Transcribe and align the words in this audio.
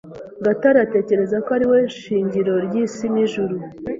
Gatare 0.45 0.77
atekereza 0.85 1.37
ko 1.45 1.49
ari 1.57 1.65
we 1.71 1.79
shingiro 1.99 2.53
ry'isi 2.65 3.05
n'ijuru. 3.13 3.55